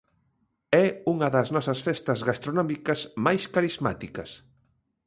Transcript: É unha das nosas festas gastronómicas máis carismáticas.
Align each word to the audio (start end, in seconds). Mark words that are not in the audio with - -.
É 0.83 0.85
unha 1.13 1.27
das 1.35 1.47
nosas 1.55 1.79
festas 1.87 2.19
gastronómicas 2.29 2.99
máis 3.25 3.43
carismáticas. 3.55 4.29